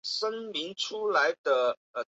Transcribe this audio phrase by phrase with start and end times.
[0.01, 1.93] 参加了湘鄂赣边区的游击战。